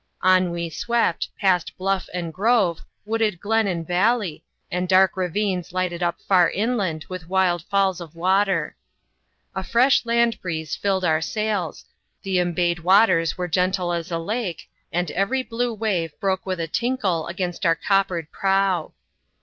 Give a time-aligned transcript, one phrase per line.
[0.23, 6.01] On we swept, past bluff and grov'e, wooded glen and valley, and dark ravines lighted
[6.01, 8.75] up far inland with wild falls of water.
[9.53, 11.85] A fresh land breeze filled our sails,
[12.23, 16.67] the embayed waters were gentle as a lake, and every blue wave broke with a
[16.67, 18.93] tinkle against our coppered prow.